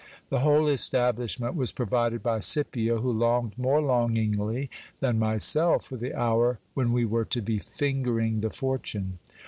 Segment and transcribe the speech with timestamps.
[0.31, 6.15] The whole establishment was provided by Scipio, who longed more longingly than myself for the
[6.19, 9.19] hour when we were to be fingering the fortune.